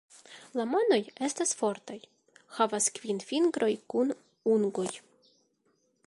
La 0.59 0.63
manoj 0.69 0.97
estas 1.25 1.51
fortaj, 1.59 1.97
havas 2.59 2.87
kvin 2.95 3.21
fingrojn 3.31 3.83
kun 3.95 4.15
ungoj. 4.55 4.87